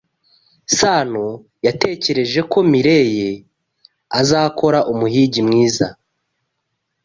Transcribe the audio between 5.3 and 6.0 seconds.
mwiza.